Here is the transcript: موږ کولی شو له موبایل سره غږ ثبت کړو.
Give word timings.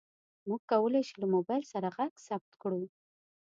موږ 0.47 0.61
کولی 0.71 1.01
شو 1.07 1.15
له 1.21 1.27
موبایل 1.35 1.63
سره 1.73 1.87
غږ 1.97 2.11
ثبت 2.27 2.51
کړو. 2.61 2.81